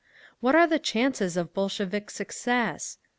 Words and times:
"What 0.39 0.55
are 0.55 0.65
the 0.65 0.79
chances 0.79 1.37
of 1.37 1.53
Bolshevik 1.53 2.09
success? 2.09 2.97